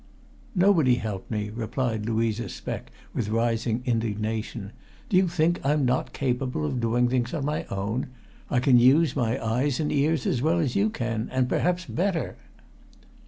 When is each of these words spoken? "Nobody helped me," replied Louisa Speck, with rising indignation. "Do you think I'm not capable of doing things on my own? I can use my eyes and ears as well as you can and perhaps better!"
"Nobody 0.55 0.95
helped 0.95 1.29
me," 1.29 1.51
replied 1.53 2.07
Louisa 2.07 2.49
Speck, 2.49 2.91
with 3.13 3.29
rising 3.29 3.83
indignation. 3.85 4.71
"Do 5.09 5.17
you 5.17 5.27
think 5.27 5.63
I'm 5.63 5.85
not 5.85 6.11
capable 6.11 6.65
of 6.65 6.79
doing 6.81 7.07
things 7.07 7.35
on 7.35 7.45
my 7.45 7.65
own? 7.65 8.07
I 8.49 8.61
can 8.61 8.79
use 8.79 9.15
my 9.15 9.39
eyes 9.45 9.79
and 9.79 9.91
ears 9.91 10.25
as 10.25 10.41
well 10.41 10.57
as 10.57 10.75
you 10.75 10.89
can 10.89 11.29
and 11.31 11.47
perhaps 11.47 11.85
better!" 11.85 12.35